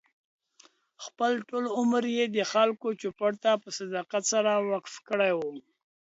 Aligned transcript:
خپل 1.05 1.31
ټول 1.49 1.65
عمر 1.77 2.03
یې 2.17 2.25
د 2.37 2.39
خلکو 2.51 2.87
چوپـړ 3.01 3.31
ته 3.43 3.51
په 3.63 3.69
صداقت 3.79 4.23
سره 4.33 4.51
وقف 4.71 4.95
کړی 5.09 5.31
و. 5.37 5.41